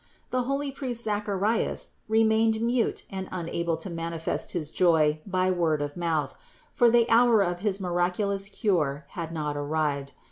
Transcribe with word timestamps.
The 0.31 0.45
holy 0.49 0.71
priest 0.71 1.03
Zacharias 1.03 1.89
remained 2.09 2.59
mute 2.59 3.03
and 3.11 3.29
unable 3.31 3.77
to 3.77 3.87
manifest 3.91 4.53
his 4.53 4.71
joy 4.71 5.21
by 5.27 5.51
word 5.51 5.79
of 5.79 5.95
mouth; 5.95 6.33
for 6.71 6.89
the 6.89 7.07
hour 7.07 7.43
of 7.43 7.59
his 7.59 7.79
miraculous 7.79 8.49
cure 8.49 9.05
had 9.09 9.31
not 9.31 9.55
arrived. 9.55 10.13